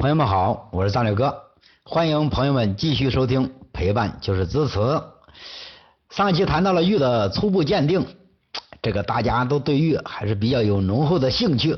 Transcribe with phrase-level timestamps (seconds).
[0.00, 1.42] 朋友们好，我是张六哥，
[1.84, 4.80] 欢迎朋友们继续收听，陪伴就是支持。
[6.08, 8.06] 上期谈到了玉的初步鉴定，
[8.80, 11.76] 这个大家都对玉还是比较有浓厚的兴趣。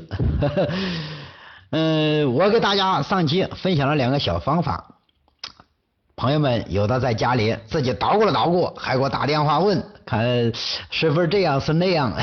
[1.71, 4.95] 嗯， 我给大家上期分享了两个小方法，
[6.15, 10.53] 朋友们有的在家里自己捣鼓了捣鼓，还给我打电话问，看
[10.89, 12.13] 是不是这样是那样，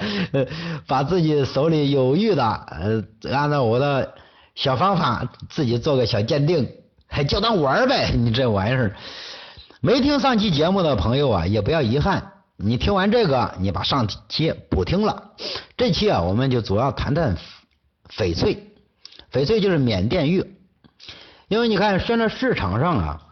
[0.88, 4.14] 把自己手里有玉的，呃，按照我的
[4.56, 6.68] 小方法自己做个小鉴定，
[7.06, 8.96] 还就当玩儿呗， 你这玩意儿。
[9.80, 12.32] 没听上期节目的朋友啊，也不要遗憾。
[12.56, 15.30] 你听完这个，你把上期补听了。
[15.76, 17.36] 这期啊，我们就主要谈谈
[18.16, 18.72] 翡翠。
[19.30, 20.56] 翡翠就是缅甸玉，
[21.48, 23.22] 因为你看现在市场上啊，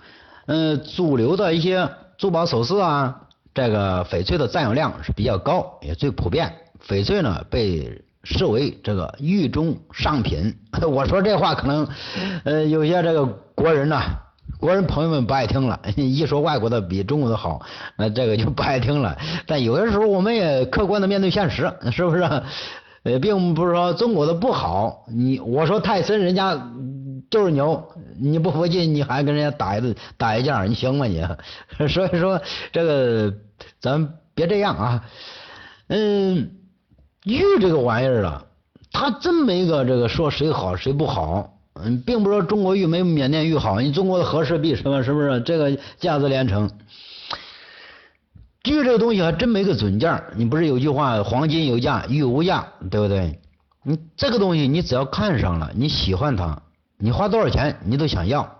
[0.46, 1.88] 嗯，主流的一些
[2.18, 3.22] 珠宝首饰啊，
[3.54, 6.54] 这个翡翠的占有量是比较高，也最普遍。
[6.86, 10.54] 翡翠呢，被视为这个狱中上品。
[10.90, 11.86] 我说这话可能，
[12.44, 13.24] 呃，有些这个
[13.54, 14.00] 国人呢。
[14.60, 17.60] 国人朋友们不爱听了， 一说外国的比中国的好，
[17.98, 19.18] 那这个就不爱听了。
[19.46, 22.22] 但有的时候我们也客观的面对现实，是不是？
[23.02, 25.04] 呃，并不是说中国的不好。
[25.08, 26.70] 你我说泰森人家
[27.30, 27.82] 就是牛，
[28.18, 31.22] 你不服气你还跟人家打一顿打一架，你行吗你？
[31.88, 32.40] 所以说
[32.72, 33.34] 这个
[33.80, 35.04] 咱别这样啊。
[35.88, 36.50] 嗯，
[37.24, 38.44] 玉这个玩意儿啊，
[38.92, 41.50] 它真没个这个说谁好谁不好。
[41.74, 46.70] 嗯，并不是说中国玉没缅甸玉好，你中国的和氏璧什么是不是这个价值连城？
[48.68, 53.40] 玉这个东西还真没个准价，你不是有句话黄金有价，玉无价，对不对？
[53.82, 56.62] 你这个东西你只要看上了，你喜欢它，
[56.96, 58.58] 你花多少钱你都想要。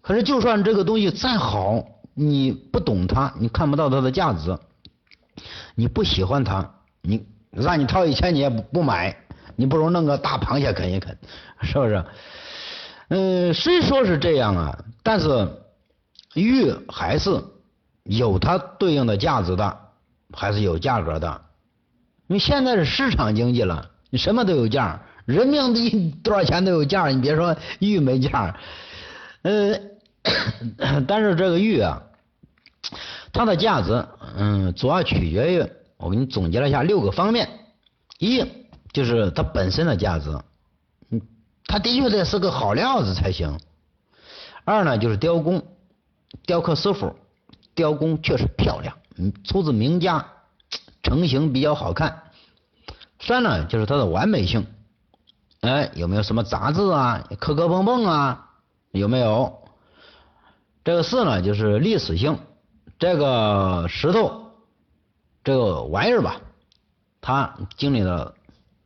[0.00, 4.56] 可是就算这个东西再好，你不懂它，你看不到它的价值，
[5.74, 6.70] 你不喜欢它，
[7.02, 7.26] 你
[7.60, 9.16] 让你掏一千你也不买。
[9.58, 11.16] 你不如弄个大螃蟹啃一啃，
[11.62, 12.04] 是不是？
[13.08, 15.48] 嗯，虽说是这样啊，但是
[16.34, 17.42] 玉还是
[18.02, 19.78] 有它对应的价值的，
[20.34, 21.40] 还是有价格的。
[22.26, 28.54] 你现在是市场经济了，你什么都有价，人命的多少钱都有价，你别说玉没价。
[29.40, 29.90] 嗯，
[31.08, 32.02] 但是这个玉啊，
[33.32, 34.04] 它的价值，
[34.36, 35.66] 嗯，主要取决于
[35.96, 37.48] 我给你总结了一下六个方面，
[38.18, 38.44] 一。
[38.92, 40.30] 就是它本身的价值，
[41.10, 41.20] 嗯，
[41.66, 43.60] 它的确得是个好料子才行。
[44.64, 45.62] 二呢，就是雕工，
[46.46, 47.14] 雕刻师傅
[47.74, 50.26] 雕工确实漂亮，嗯，出自名家，
[51.02, 52.22] 成型比较好看。
[53.20, 54.66] 三呢，就是它的完美性，
[55.60, 58.50] 哎，有没有什么杂质啊、磕磕碰碰啊？
[58.92, 59.58] 有没有？
[60.84, 62.38] 这个四呢，就是历史性，
[62.98, 64.45] 这个石头
[65.46, 66.40] 这个玩意儿吧，
[67.20, 68.34] 它经历了。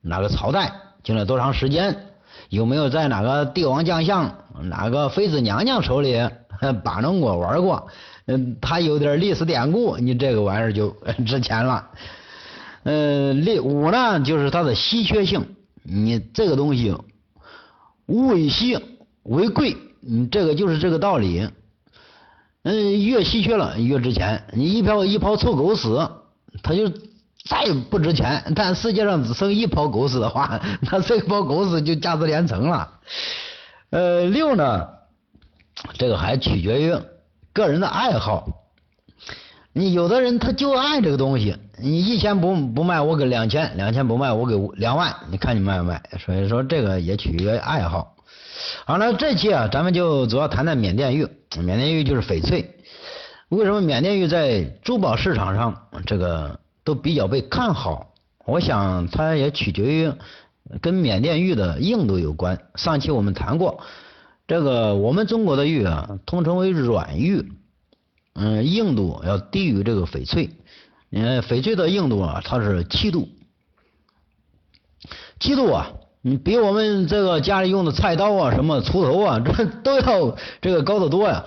[0.02, 0.70] 哪个朝代
[1.02, 2.08] 经历了多长时间？
[2.50, 4.30] 有没有在哪个帝王将相、
[4.64, 6.20] 哪个妃子娘娘手里
[6.84, 7.88] 把弄过、玩过？
[8.26, 10.94] 嗯，它有点历史典故，你这个玩意儿就
[11.26, 11.88] 值钱了。
[12.82, 15.56] 嗯，第五呢，就是它的稀缺性。
[15.82, 16.94] 你这个东西
[18.04, 18.78] 物以稀
[19.22, 21.48] 为贵，你这个就是这个道理。
[22.64, 24.44] 嗯，越稀缺了越值钱。
[24.52, 25.88] 你一泡一泡臭狗屎，
[26.62, 26.90] 它就。
[27.48, 32.92] 再不值钱，但世界上只剩一泡狗屎的话， 那这泡狗屎就价值连城了。
[33.88, 34.86] 呃，六呢，
[35.94, 36.94] 这个还取决于
[37.54, 38.46] 个人的爱好。
[39.72, 45.16] 你有的人他就爱这个东西，你一千不不卖，我给两千；两千不卖，我给两万。
[45.30, 46.02] 你看你卖不卖？
[46.24, 48.16] 所以说这个也取决于爱好。
[48.84, 51.26] 好了，这期啊，咱们就主要谈谈缅甸玉。
[51.56, 52.76] 缅甸玉就是翡翠。
[53.50, 56.58] 为什么缅甸玉在珠宝市场上这个？
[56.82, 58.14] 都比较被看好，
[58.46, 60.12] 我想它也取决于
[60.80, 62.58] 跟缅甸玉的硬度有关。
[62.74, 63.82] 上期我们谈过，
[64.48, 67.52] 这个我们中国的玉啊，通称为软玉，
[68.32, 70.50] 嗯，硬度要低于这个翡翠。
[71.12, 73.28] 嗯，翡翠的硬度啊，它是七度，
[75.38, 81.44] 七度啊，你比我们这个家里用的菜刀啊、什么锄头啊，这都要这个高得多呀。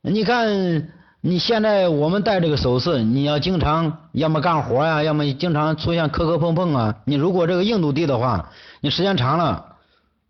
[0.00, 0.90] 你看。
[1.26, 6.96] 你现在我们戴这个首饰，你要经常要么干活呀，要么经常出现磕磕碰碰啊。
[7.06, 8.50] 你如果这个硬度低的话，
[8.82, 9.64] 你时间长了，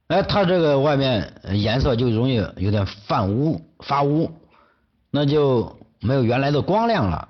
[0.07, 4.31] 哎，它这个外面颜色就容易有点泛污发污，
[5.11, 7.29] 那就没有原来的光亮了。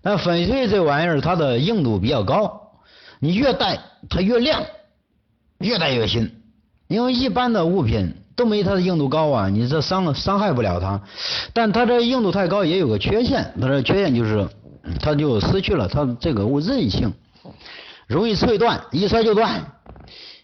[0.00, 2.70] 那翡翠这玩意儿，它的硬度比较高，
[3.18, 4.62] 你越戴它越亮，
[5.58, 6.40] 越戴越新。
[6.86, 8.14] 因为一般的物品。
[8.34, 11.00] 都没它的硬度高啊，你这伤伤害不了它，
[11.52, 14.48] 但它这硬度太高也有个缺陷，它的缺陷就是
[15.00, 17.12] 它就失去了它这个韧性，
[18.06, 19.64] 容易脆断，一摔就断。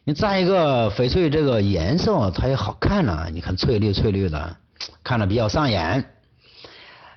[0.05, 4.57] 你再一个翡翠这个颜色它也好看呐，你看翠绿翠绿的，
[5.05, 6.05] 看着比较上眼。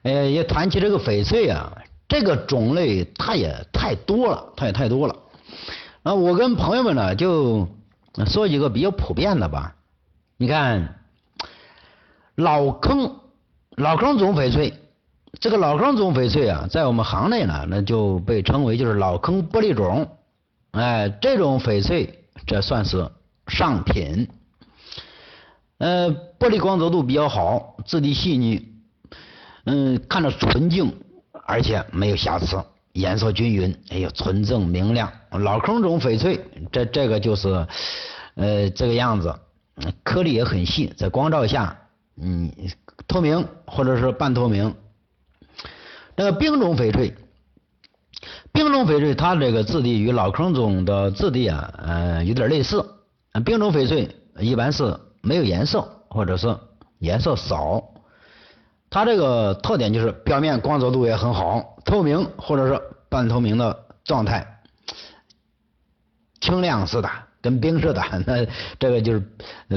[0.03, 1.71] 呃，也谈起这个翡翠啊，
[2.09, 5.15] 这个种类它也太多了，它也太多了。
[6.03, 7.67] 那我跟朋友们呢就
[8.25, 9.75] 说几个比较普遍的吧。
[10.41, 10.95] 你看
[12.33, 13.19] 老坑
[13.75, 14.73] 老坑种翡翠，
[15.39, 20.17] 这个老坑种翡翠啊，在我们行内呢，那就被称为就是老坑玻璃种。
[20.71, 22.25] 哎，这种翡翠。
[22.47, 23.07] 这算是
[23.45, 24.27] 上品，
[25.77, 26.09] 呃，
[26.39, 28.67] 玻璃光泽度比较好，质地细腻，
[29.65, 30.91] 嗯，看着纯净，
[31.45, 32.59] 而且没有瑕疵，
[32.93, 35.11] 颜色均匀，哎呦，纯正明亮。
[35.29, 37.67] 老坑种翡翠，这这个就是
[38.33, 39.35] 呃这个样子，
[40.03, 41.77] 颗粒也很细，在光照下，
[42.21, 42.51] 嗯，
[43.07, 44.75] 透明或者是半透明。
[46.15, 47.15] 那个冰种翡翠。
[48.53, 52.85] 冰种翡翠，它这个质地与老坑种的质地啊，呃，有点类似。
[53.45, 56.55] 冰种翡翠一般是没有颜色，或者是
[56.99, 57.81] 颜色少。
[58.89, 64.61] 它这个特点就是表面光泽度也很好，透明或者是半透明的状态，
[66.41, 67.09] 清亮似的，
[67.41, 68.01] 跟冰似的。
[68.25, 68.45] 那
[68.79, 69.23] 这个就是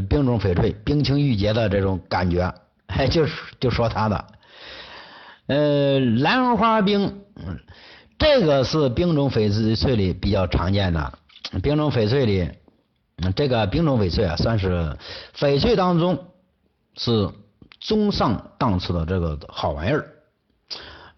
[0.08, 2.52] 冰种翡翠，冰清玉洁的这种感觉。
[2.86, 4.24] 哎，就是就说它的，
[5.46, 7.20] 呃，兰花冰。
[8.16, 11.18] 这个是冰种翡翠里比较常见的，
[11.62, 12.48] 冰种翡翠里，
[13.34, 14.96] 这个冰种翡翠啊，算是
[15.36, 16.26] 翡翠当中
[16.96, 17.28] 是
[17.80, 20.06] 中上档次的这个好玩意儿。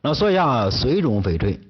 [0.01, 1.61] 那说一下水种翡翠，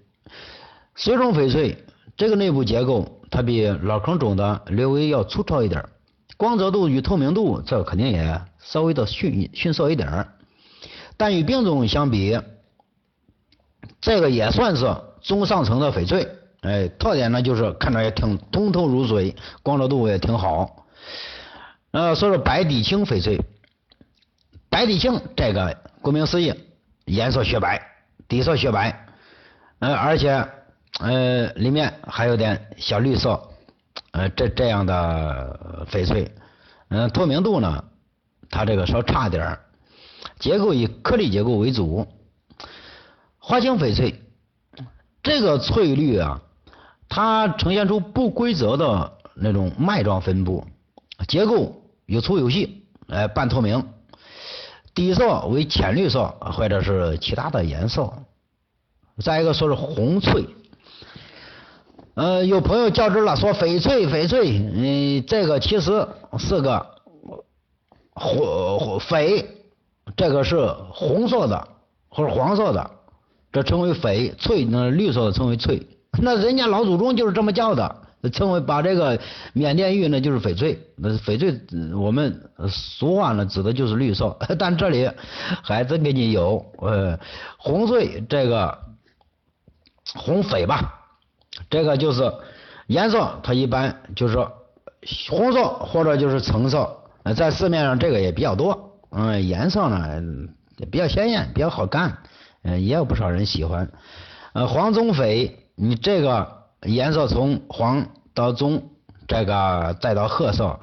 [0.94, 1.84] 水种翡翠
[2.16, 5.84] 这个内部结构它比老坑种的略微要粗糙一点，
[6.38, 10.26] 光泽度与透明度这肯定也稍微的逊逊色一点，
[11.18, 12.40] 但与冰种相比，
[14.00, 14.96] 这个也算是。
[15.20, 16.28] 中上层的翡翠，
[16.62, 20.86] 哎，特点呢就是看着也挺通透如水，光泽度也挺好。
[21.90, 23.38] 呃，说说白底青翡翠，
[24.70, 26.54] 白底青这个顾名思义，
[27.04, 27.82] 颜色雪白，
[28.28, 29.06] 底色雪白，
[29.80, 30.48] 呃，而且
[31.00, 33.50] 呃里面还有点小绿色，
[34.12, 36.30] 呃，这这样的翡翠，
[36.88, 37.84] 嗯，透明度呢，
[38.50, 39.60] 它这个稍差点儿，
[40.38, 42.06] 结构以颗粒结构为主，
[43.38, 44.22] 花青翡翠。
[45.22, 46.40] 这个翠绿啊，
[47.08, 50.64] 它呈现出不规则的那种脉状分布，
[51.26, 53.88] 结构有粗有细，哎，半透明，
[54.94, 58.12] 底色为浅绿色或者是其他的颜色。
[59.18, 60.46] 再一个说是红翠，
[62.16, 66.08] 呃，有朋友较真了，说翡翠翡翠，嗯，这个其实
[66.38, 66.86] 是个
[68.14, 69.44] 红翡，
[70.16, 71.68] 这个是红色的
[72.08, 72.90] 或者黄色的。
[73.52, 75.86] 这称为翡翠，那绿色的称为翠，
[76.22, 77.96] 那人家老祖宗就是这么叫的，
[78.32, 79.20] 称为把这个
[79.52, 81.60] 缅甸玉呢就是翡翠，那翡翠
[81.94, 85.10] 我们俗话呢指的就是绿色， 但这里
[85.62, 87.18] 还真给你有呃
[87.58, 88.78] 红翠这个
[90.14, 90.95] 红翡吧，
[91.70, 92.32] 这个就是
[92.86, 94.52] 颜色它一般就是说
[95.28, 96.96] 红色或者就是橙色，
[97.36, 100.22] 在市面上这个也比较多，嗯颜色呢
[100.90, 102.18] 比较鲜艳，比较好看。
[102.62, 103.90] 嗯，也有不少人喜欢。
[104.52, 108.82] 呃，黄棕翡，你这个颜色从黄到棕，
[109.28, 110.80] 这个再到褐色，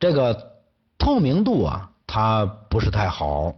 [0.00, 0.50] 这个
[0.98, 3.54] 透明度啊，它不是太好。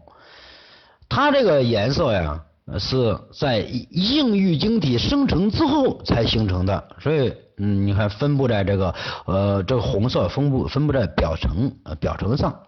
[1.09, 2.44] 它这个颜色呀，
[2.78, 8.94] 是在硬玉晶体生成之后才形成的，所以嗯，你看分布在这个
[9.26, 12.62] 呃这个红色分布分布在表层呃表层上。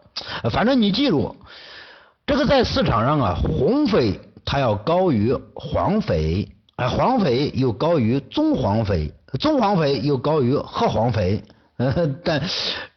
[0.50, 1.36] 反正你记住，
[2.26, 4.18] 这个在市场上啊，红翡。
[4.50, 11.42] 它要高于黄翡，哎，黄翡又高于棕黄翡，棕黄翡又高于褐黄翡，
[12.24, 12.42] 但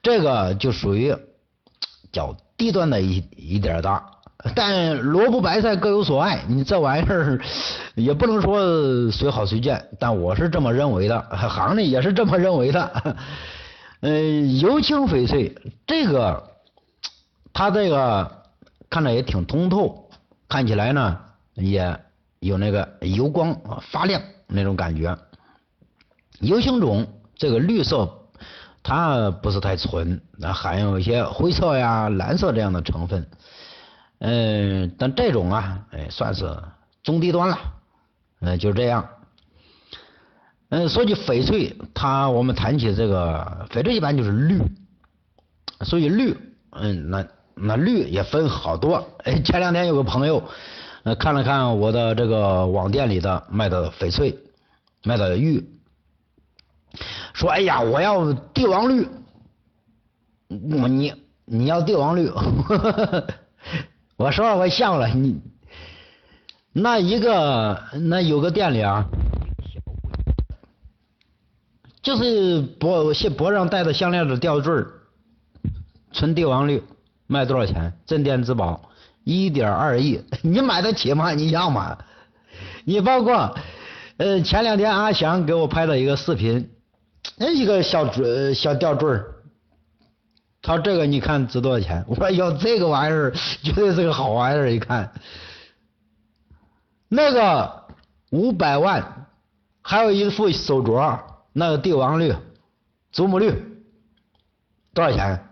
[0.02, 1.14] 这个就属于
[2.10, 4.02] 较低端的一一点的。
[4.56, 7.40] 但萝卜白菜各有所爱，你这玩意儿
[7.96, 13.16] 也不能说随好随贱，但我是这么认为的，行内也是这么认为的。
[14.02, 14.10] 呃，
[14.60, 15.56] 油青翡翠
[15.86, 16.44] 这个，
[17.54, 18.44] 它这个
[18.90, 20.10] 看着也挺通透，
[20.50, 21.20] 看起来呢。
[21.56, 22.00] 也
[22.40, 23.54] 有那个油光
[23.92, 25.16] 发亮那种感觉，
[26.40, 27.06] 油青种
[27.36, 28.10] 这个绿色
[28.82, 33.28] 它不是太纯，那含有一些灰色呀、蓝色这样的成分，
[34.22, 36.56] 嗯，但这种啊，哎，算是
[37.04, 37.58] 中低端了，
[38.40, 39.10] 嗯，就这样。
[40.70, 44.62] 嗯，说起翡翠，它我们谈起这个翡翠一般就是绿，
[45.82, 46.38] 所以绿，
[46.72, 49.06] 嗯，那那绿也分好多。
[49.24, 50.44] 哎，前两天有个朋友。
[51.04, 54.38] 呃，看了看我的这个网店里的卖的翡翠，
[55.04, 55.68] 卖的玉，
[57.34, 59.08] 说哎呀，我要帝王绿，
[60.48, 61.12] 我你
[61.44, 62.30] 你要帝王绿，
[64.22, 65.42] 我说我笑了你，
[66.74, 69.04] 那一个那有个店里啊，
[72.04, 74.72] 就是脖脖上戴的项链的吊坠
[76.12, 76.84] 纯帝王绿，
[77.26, 77.94] 卖多少钱？
[78.06, 78.92] 镇店之宝，
[79.24, 81.32] 一点二亿， 你买得起吗？
[81.32, 81.98] 你要吗？
[82.86, 83.58] 你包括
[84.18, 86.70] 呃前两天阿翔给我拍的一个视频，
[87.38, 89.20] 那一个小坠小吊坠
[90.62, 92.06] 他说这个你看值多少钱？
[92.08, 95.12] 我说哟，这个玩意儿绝对是个好玩意儿，一看。
[97.10, 97.88] 那个
[98.30, 99.28] 五百万，
[99.82, 101.20] 还有一副手镯，
[101.52, 102.32] 那个帝王绿、
[103.12, 103.52] 祖母绿，
[104.94, 105.48] 多少钱？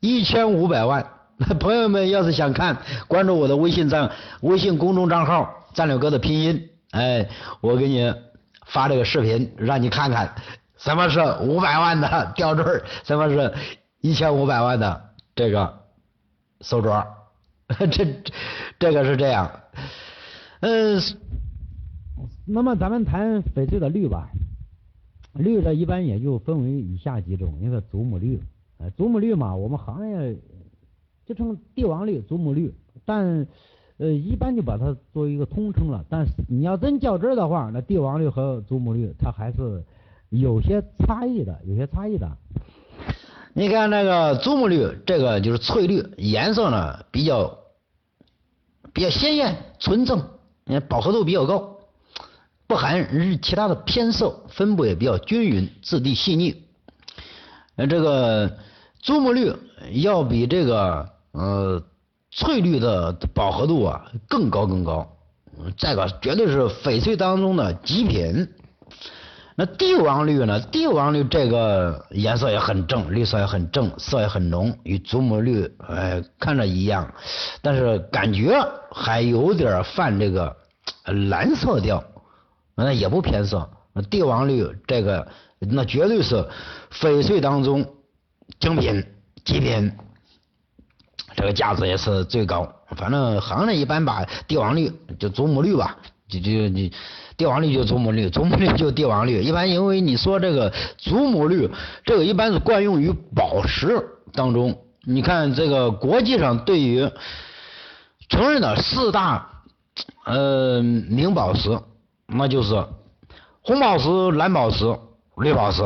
[0.00, 1.10] 一千五百万。
[1.58, 2.76] 朋友们要是想看，
[3.08, 4.10] 关注我的微信账、
[4.42, 7.26] 微信公众账号“战略哥”的拼音，哎，
[7.62, 8.14] 我给你
[8.66, 10.34] 发这个视频，让你看看
[10.76, 13.54] 什么是五百万的吊坠，什么是。
[14.04, 15.02] 一千五百万的
[15.34, 15.80] 这个
[16.60, 17.06] 手镯，
[17.90, 18.22] 这
[18.78, 19.50] 这个是这样，
[20.60, 21.00] 嗯，
[22.46, 24.28] 那么咱们谈翡翠的绿吧，
[25.32, 28.38] 绿的一般也就分为以下几种，一个祖母绿，
[28.76, 30.36] 呃，祖母绿嘛，我们行业
[31.24, 32.74] 就称帝王绿、祖母绿，
[33.06, 33.46] 但
[33.96, 36.04] 呃一般就把它作为一个通称了。
[36.10, 39.82] 但是你要真较真的话，那帝王绿和祖母绿它还是
[40.28, 42.36] 有些差异的，有些差异的。
[43.56, 47.56] 你看那个祖母绿，这个就是翠绿，颜色呢比较
[48.92, 50.28] 比较鲜艳纯正，
[50.64, 51.76] 你看饱和度比较高，
[52.66, 56.64] 不含其他的偏色，分布也比较均匀，质地细腻。
[57.76, 58.56] 呃，这个
[59.00, 59.52] 祖母绿
[59.92, 61.80] 要比这个呃
[62.32, 65.16] 翠绿的饱和度啊更高更高，
[65.76, 68.48] 这个绝对是翡翠当中的极品。
[69.56, 70.58] 那帝王绿呢？
[70.60, 77.14] 帝王绿这个颜色也很正，绿色也很正，色也很浓，与祖母绿哎看着一样，
[77.62, 80.56] 但是感觉还有点泛这个
[81.28, 82.02] 蓝色调，
[82.74, 83.70] 那也不偏色。
[84.10, 85.28] 帝王绿这个
[85.60, 86.44] 那绝对是
[86.92, 87.86] 翡翠当中
[88.58, 89.06] 精品
[89.44, 89.92] 极品，
[91.36, 92.68] 这个价值也是最高。
[92.96, 95.96] 反正行内一般把帝王绿就祖母绿吧，
[96.28, 96.92] 就就你。
[97.36, 99.42] 帝王绿就祖母绿，祖母绿就帝王绿。
[99.42, 101.68] 一般因为你说这个祖母绿，
[102.04, 104.00] 这个一般是惯用于宝石
[104.32, 104.78] 当中。
[105.02, 107.10] 你看这个国际上对于
[108.28, 109.50] 承认的四大
[110.24, 111.76] 呃名宝石，
[112.28, 112.86] 那就是
[113.62, 114.96] 红宝石、蓝宝石、
[115.38, 115.82] 绿宝石，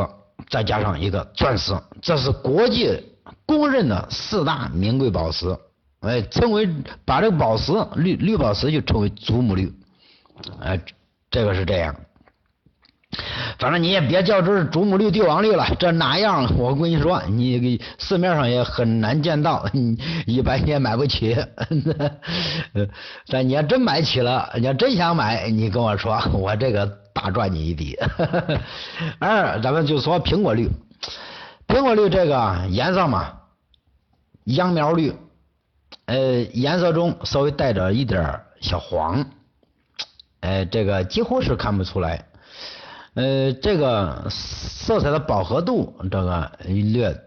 [0.51, 2.91] 再加上一个钻石，这是国际
[3.47, 5.57] 公认的四大名贵宝石。
[6.01, 6.69] 哎，称为
[7.07, 9.73] 把这个宝石绿绿宝石就称为祖母绿，
[10.61, 10.81] 哎。
[11.31, 11.95] 这个是这样，
[13.59, 16.51] 反正你也别叫这祖母绿、帝王绿了，这哪样？
[16.57, 21.37] 我跟你说，你市面上也很难见到，你一般你也买不起。
[23.29, 27.99] 但你要真买起了，你要真想买，你跟我说，我这个大赚你一笔。
[29.21, 30.71] 二，咱们就说苹果绿，
[31.67, 33.35] 苹果绿这个颜色嘛，
[34.45, 35.13] 秧苗绿，
[36.07, 39.23] 呃，颜色中稍微带着一点小黄。
[40.41, 42.25] 哎，这个几乎是看不出来，
[43.15, 47.21] 呃，这个色彩的饱和度这个略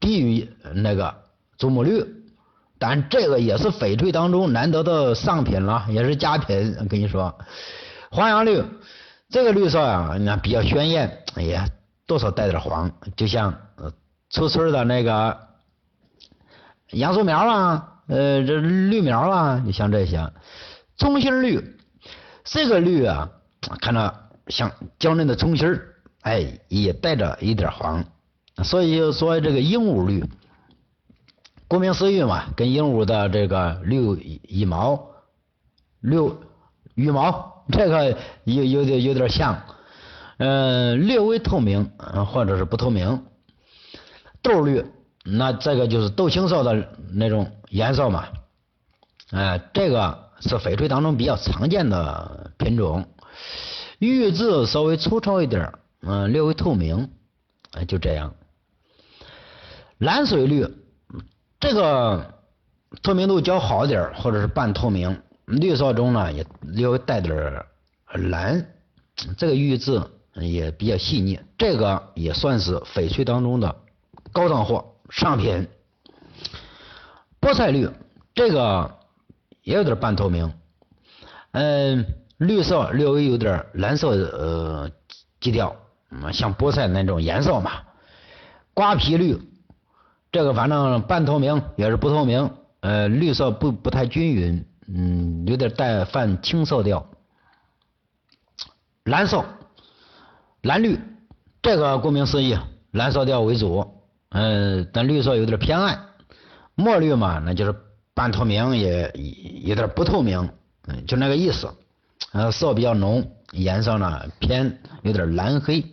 [0.00, 1.14] 低于那个
[1.58, 2.02] 祖母绿，
[2.78, 6.74] 但这个也是翡翠当中难得的上品了，也是佳品。
[6.88, 7.38] 跟你说，
[8.10, 8.64] 黄杨绿
[9.28, 11.62] 这个绿色啊，那比较鲜艳，也
[12.06, 13.54] 多少带点黄，就像
[14.30, 15.38] 初春的那个
[16.92, 20.32] 杨树苗啊，呃，这绿苗啊，就像这些
[20.96, 21.62] 中心绿。
[22.44, 23.30] 这个绿啊，
[23.80, 24.14] 看着
[24.48, 28.04] 像娇嫩的葱心儿，哎，也带着一点黄，
[28.62, 30.24] 所以说这个鹦鹉绿，
[31.66, 35.08] 顾名思义嘛，跟鹦鹉的这个绿羽毛、
[36.00, 36.18] 绿
[36.94, 39.62] 羽毛这个有有点有点像，
[40.36, 41.90] 嗯，略微透明
[42.26, 43.24] 或者是不透明。
[44.42, 44.84] 豆绿，
[45.24, 48.26] 那这个就是豆青色的那种颜色嘛，
[49.30, 50.22] 哎，这个。
[50.40, 53.06] 是翡翠当中比较常见的品种，
[53.98, 57.08] 玉质稍微粗糙一点，嗯，略微透明，
[57.70, 58.34] 哎，就这样。
[59.96, 60.68] 蓝水绿，
[61.60, 62.34] 这个
[63.02, 67.64] 透明度较好点，或者是半透明，绿色中呢也略微带点
[68.12, 68.66] 蓝，
[69.38, 70.02] 这个玉质
[70.34, 73.74] 也比较细腻，这个也算是翡翠当中的
[74.30, 75.68] 高档货上品。
[77.40, 77.88] 菠菜绿，
[78.34, 78.98] 这个。
[79.64, 80.52] 也有点半透明，
[81.52, 82.06] 嗯，
[82.36, 84.90] 绿色略微有点蓝色呃
[85.40, 85.74] 基调，
[86.10, 87.72] 嗯，像菠菜那种颜色嘛。
[88.74, 89.40] 瓜皮绿，
[90.30, 97.06] 这个反正半透明也是不透明，呃，绿色不不太均匀，嗯，有点带泛青色调。
[99.04, 99.44] 蓝色，
[100.62, 100.98] 蓝绿，
[101.62, 102.58] 这个顾名思义，
[102.90, 106.08] 蓝色调为主，嗯，但绿色有点偏暗。
[106.74, 107.74] 墨绿嘛，那就是
[108.14, 109.12] 半透明也
[109.64, 110.48] 有点不透明，
[110.86, 111.68] 嗯，就那个意思。
[112.32, 115.84] 呃，色比较浓，颜色呢偏有点蓝黑，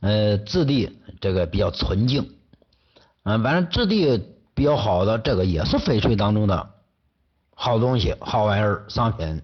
[0.00, 2.30] 呃，质地这个比较纯净。
[3.24, 4.22] 嗯，反正质地
[4.54, 6.70] 比较好的，这个也是翡翠当中的
[7.54, 9.42] 好东西、好玩意儿、商品。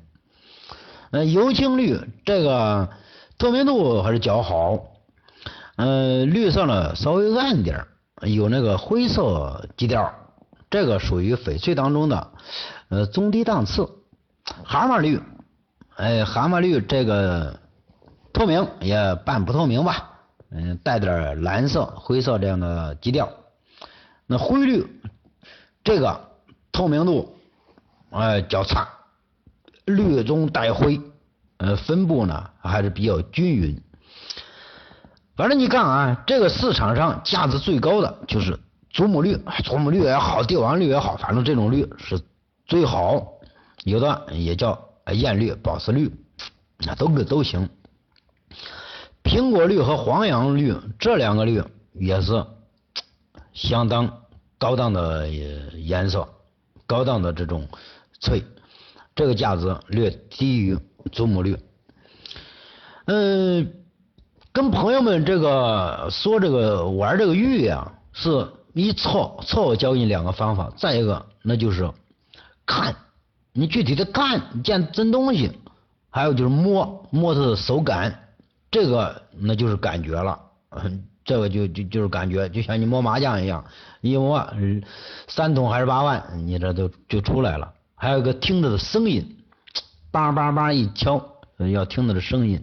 [1.10, 2.88] 嗯，油青绿这个
[3.38, 4.78] 透明度还是较好。
[5.76, 7.84] 嗯，绿色呢稍微暗点
[8.22, 10.12] 有那个灰色基调，
[10.70, 12.32] 这个属于翡翠当中的
[12.88, 13.88] 呃中低档次。
[14.62, 15.22] 蛤蟆绿，
[15.96, 17.58] 哎，蛤蟆绿这个
[18.30, 20.10] 透明也半不透明吧，
[20.50, 23.30] 嗯，带点蓝色、灰色这样的基调。
[24.26, 24.86] 那灰绿
[25.82, 26.28] 这个
[26.72, 27.38] 透明度
[28.10, 28.86] 哎较差，
[29.86, 31.00] 绿中带灰，
[31.56, 33.82] 呃分布呢还是比较均匀。
[35.36, 38.60] 反正你看啊，这个市场上价值最高的就是
[38.94, 42.18] 祖母绿，祖母绿也好，帝王绿也好，反正这种绿是
[42.64, 43.34] 最好。
[43.84, 46.10] 有的也叫艳绿、宝石绿，
[46.78, 47.68] 那都都行。
[49.22, 52.42] 苹果绿和黄杨绿这两个绿也是。
[53.52, 54.22] 相当
[54.58, 56.28] 高档的颜色，
[56.88, 57.68] 高档的这种
[58.18, 58.42] 翠，
[59.14, 60.76] 这个价值略低于
[61.12, 61.56] 祖母绿。
[63.04, 63.72] 嗯，
[64.50, 71.90] 跟朋友们这个说这个玩这个玉呀，是一错错我教你两个方法，再一个那就是
[72.66, 72.94] 看，
[73.52, 75.50] 你具体的看见真东西，
[76.10, 78.28] 还有就是摸摸它的手感，
[78.70, 80.38] 这个那就是感觉了。
[81.24, 83.64] 这个就就就是感觉，就像你摸麻将一样，
[84.02, 84.46] 一摸
[85.26, 87.72] 三筒还是八万，你这都就出来了。
[87.94, 89.38] 还有一个听着的声音，
[90.12, 91.24] 梆梆梆一敲，
[91.72, 92.62] 要听它的声音。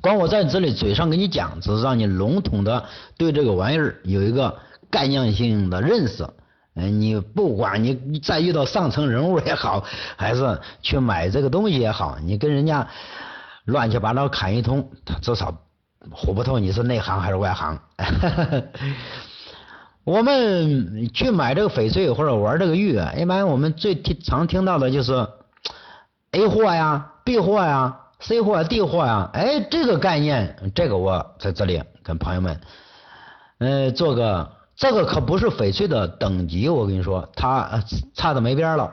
[0.00, 2.84] 光我在这里嘴上给你讲，只是让你笼统的
[3.16, 4.56] 对这个玩意儿有一个
[4.94, 6.28] 概念性的认识。
[6.76, 9.84] 嗯，你不管你再遇到上层人物也好，
[10.16, 12.88] 还是去买这个东西也好，你跟人家
[13.64, 15.58] 乱七八糟侃一通，他至少。
[16.12, 17.80] 唬不透你是内行还是外行？
[20.04, 25.26] 我们去买这个翡翠或者玩这个玉，一般我们最听常听到的就是
[26.32, 29.30] A 货呀、B 货呀、C 货、D 货呀。
[29.32, 32.60] 哎，这个概念，这个我在这里跟朋友们，
[33.56, 37.82] 呃，做个这个可不是翡翠的等级，我跟你说，它
[38.14, 38.92] 差的没边了。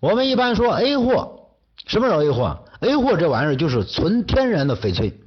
[0.00, 1.48] 我们一般说 A 货，
[1.86, 5.18] 什么是 A 货？A 货这玩意儿就是纯天然的翡翠。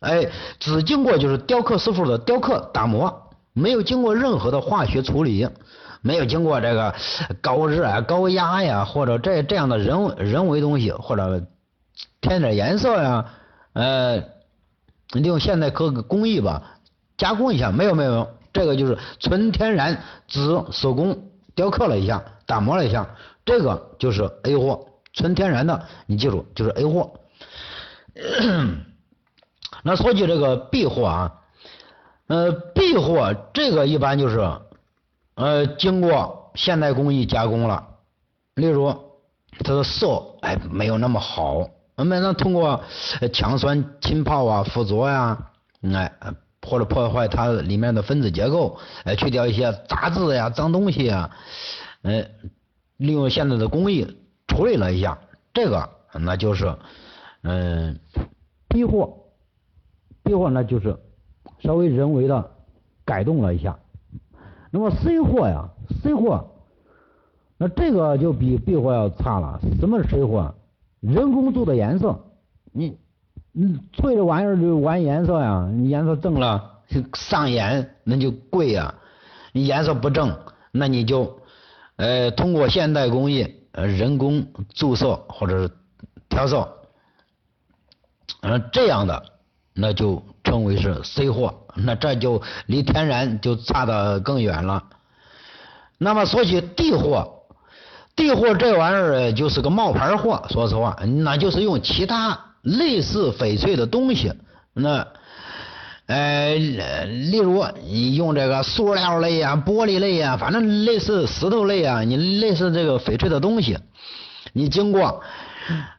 [0.00, 0.28] 哎，
[0.60, 5.48] 只经过就是雕刻师傅的雕刻打磨，没有经过任何的化学处理，
[6.02, 6.94] 没有经过这个
[7.40, 11.46] 高热啊、高压呀，或者这这样的人人为东西，或者
[12.20, 13.24] 添点颜色呀，
[13.72, 14.18] 呃，
[15.12, 16.78] 利用现代科工艺吧，
[17.16, 23.06] 加工一下，没有没有，这个就是纯天然，紫手工雕刻了一下，打磨了一下，
[23.44, 27.12] 这个就是 A 货，纯天然的，你记住就是 A 货。
[29.84, 31.34] 那说起这个 B 货啊，
[32.28, 34.40] 呃，B 货这个一般就是，
[35.34, 37.86] 呃，经过现代工艺加工了，
[38.54, 38.90] 例如
[39.58, 42.82] 它的色哎没有那么好，我们能通过
[43.34, 45.50] 强酸浸泡啊、附着呀，
[45.82, 46.10] 哎，
[46.62, 51.30] 或者破坏它里面的分子结构，哎，去掉一些杂质呀、脏东西啊，
[52.02, 52.28] 哎，
[52.96, 54.16] 利用现在的工艺
[54.46, 55.18] 处理了一下，
[55.54, 55.88] 这个
[56.20, 56.76] 那就是
[57.42, 57.98] 嗯
[58.68, 59.22] B 货。
[60.22, 60.96] B 货呢，就是
[61.60, 62.50] 稍微人为的
[63.04, 63.78] 改动了一下。
[64.72, 65.70] 那么 C 货呀
[66.02, 66.50] ，C 货，
[67.56, 69.60] 那这个就比 B 货要差了。
[69.78, 70.52] 什么是 C 货？
[71.00, 72.18] 人工做的颜色，
[72.72, 72.98] 你
[73.58, 76.82] 你翠这玩意儿就玩颜色呀，你颜色正了
[77.14, 78.94] 上眼，那就贵呀。
[79.52, 80.38] 你颜色不正，
[80.72, 81.40] 那你就
[81.96, 85.70] 呃通过现代工艺呃人工注色或者是
[86.28, 86.68] 调色，
[88.42, 89.22] 呃这样的。
[89.78, 94.84] 那就称为是 C 货，那这就离天然就差得更远了。
[95.96, 97.42] 那么说起 D 货
[98.14, 104.32] ，D 货这玩意儿就是个冒牌货，说实话，那就是用其他类似翡翠的东西，
[104.74, 105.06] 那
[106.06, 113.78] 呃，例如你用这个塑料类呀、玻璃类呀，反正类似石头类啊，你类似这个翡翠的东西，
[114.52, 115.22] 你经过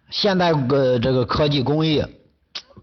[0.10, 2.04] 现代呃这个科技工艺。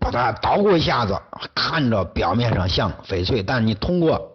[0.01, 1.19] 把它捣鼓一下子，
[1.55, 4.34] 看着表面上像翡翠，但你通过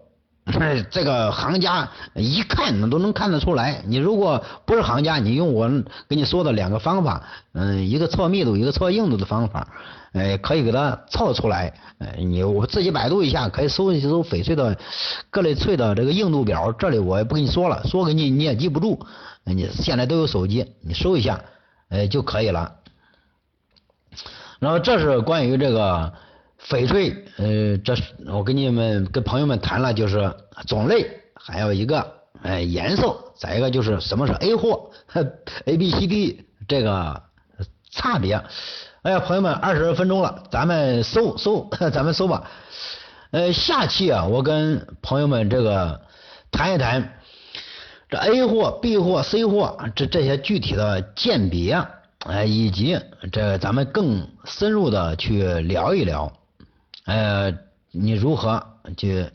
[0.89, 3.81] 这个行家一看那都能看得出来。
[3.85, 5.67] 你如果不是行家，你用我
[6.07, 9.67] 跟你说的两个方法，嗯，一个测密度，一个测硬度的方法，
[10.13, 11.73] 哎，可以给它测出来。
[11.99, 14.77] 哎，你我自己百度一下，可以搜一搜翡翠的
[15.29, 16.71] 各类翠的这个硬度表。
[16.71, 18.99] 这里我也不跟你说了，说给你你也记不住。
[19.43, 21.41] 你现在都有手机，你搜一下，
[21.89, 22.75] 哎就可以了。
[24.59, 26.13] 然后这是关于这个
[26.67, 30.35] 翡翠，呃，这是我跟你们跟朋友们谈了，就是
[30.67, 32.05] 种类，还有一个
[32.43, 34.91] 呃颜色，再一个就是什么是 A 货
[35.63, 37.23] ，A B C D 这个
[37.89, 38.43] 差别。
[39.03, 42.51] 哎呀，朋友们，二十分钟了，咱们搜搜， 咱们搜吧。
[43.31, 46.01] 呃，下期啊，我跟朋友们这个
[46.51, 47.21] 谈一谈
[48.09, 51.81] 这 A 货、B 货、C 货这这些具体的鉴别。
[52.25, 52.99] 哎，以及
[53.31, 56.29] 这咱们更深入的去聊一聊，
[57.09, 57.51] 呃，
[57.91, 58.63] 你如何
[58.95, 59.31] 去？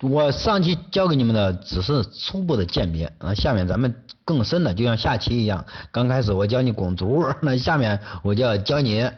[0.00, 9.10] 我上期教给你们的只是初步的鉴别，啊，下面咱们更深的，就像下期一样，刚开始我教你拱足，那下面我就要教你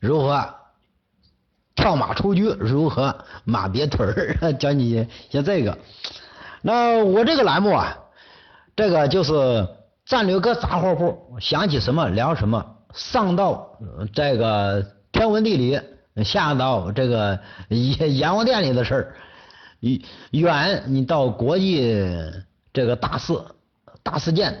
[0.00, 0.54] 如何
[1.76, 5.78] 跳马出局，如何马别腿儿， 教你像这个。
[6.62, 7.96] 那我这个栏目啊，
[8.74, 9.68] 这个就是。
[10.04, 13.78] 战略哥杂货铺，想起什么聊什么，上到
[14.12, 15.80] 这个天文地理，
[16.24, 19.14] 下到这个阎阎王殿里的事儿，
[20.30, 21.94] 远你到国际
[22.72, 23.34] 这个大事
[24.02, 24.58] 大事件，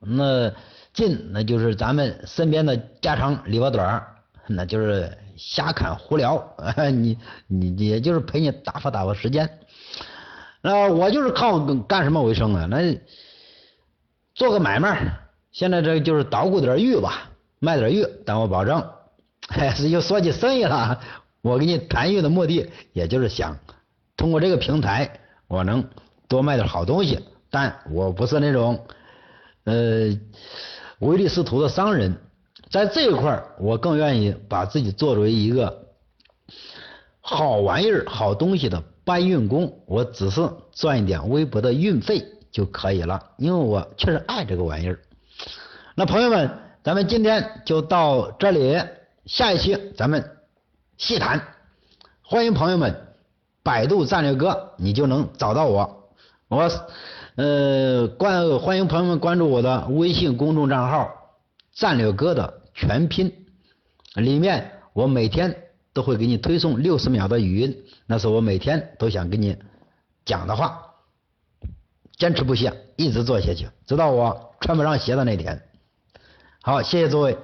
[0.00, 0.50] 那
[0.94, 4.02] 近那就是咱们身边的家长里边短
[4.46, 6.42] 那就是瞎侃胡聊，
[6.90, 9.58] 你你也就是陪你打发打发时间。
[10.62, 12.66] 那我就是靠干什么为生啊？
[12.66, 12.98] 那。
[14.34, 15.18] 做个买卖，
[15.50, 18.88] 现在这就是捣鼓点玉吧，卖点玉，但我保证，
[19.90, 21.00] 又说起生意了。
[21.42, 23.58] 我给你谈运的目的，也就是想
[24.16, 25.88] 通过这个平台，我能
[26.26, 27.20] 多卖点好东西。
[27.50, 28.86] 但我不是那种
[29.64, 30.18] 呃
[30.98, 32.16] 唯利是图的商人，
[32.70, 35.86] 在这一块我更愿意把自己作为一个
[37.20, 39.80] 好玩意儿、好东西的搬运工。
[39.86, 42.24] 我只是赚一点微薄的运费。
[42.50, 44.98] 就可以了，因为我确实爱这个玩意儿。
[45.94, 46.50] 那朋友们，
[46.82, 48.80] 咱们今天就到这里，
[49.28, 50.38] 下一期咱们
[50.96, 51.48] 细谈。
[52.22, 53.08] 欢迎朋友们
[53.62, 56.08] 百度战略哥，你就能找到我。
[56.48, 56.70] 我
[57.36, 61.10] 呃关欢迎朋友们关注我的微信公众账号
[61.74, 63.30] 战略哥的全拼，
[64.14, 65.54] 里面我每天
[65.92, 69.58] 都会给你推送六十秒的语音，那是我每天都想跟你
[70.24, 70.86] 讲的话。
[72.16, 75.62] 坚持不懈，一直做下去，直到我穿不上鞋的那天。
[76.62, 77.36] 好，谢谢诸位。